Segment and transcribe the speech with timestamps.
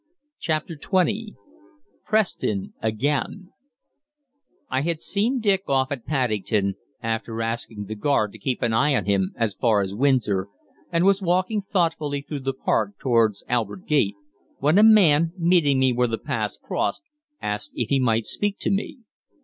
[0.39, 1.33] CHAPTER XX
[2.07, 3.51] PRESTON AGAIN
[4.67, 8.95] I had seen Dick off at Paddington, after asking the guard to keep an eye
[8.95, 10.47] on him as far as Windsor,
[10.91, 14.15] and was walking thoughtfully through the park towards Albert Gate,
[14.57, 17.03] when a man, meeting me where the paths cross,
[17.39, 18.97] asked if he might speak to me.